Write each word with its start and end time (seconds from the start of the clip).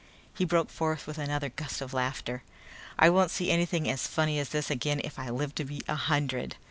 He 0.33 0.45
broke 0.45 0.71
forth 0.71 1.05
with 1.05 1.19
another 1.19 1.49
gust 1.49 1.79
of 1.79 1.93
laughter. 1.93 2.41
"I 2.97 3.11
won't 3.11 3.29
see 3.29 3.51
anything 3.51 3.87
as 3.87 4.07
funny 4.07 4.39
as 4.39 4.49
this 4.49 4.71
again 4.71 4.99
if 5.03 5.19
I 5.19 5.29
live 5.29 5.53
to 5.53 5.63
be 5.63 5.81
a 5.87 5.93
hundred!" 5.93 6.55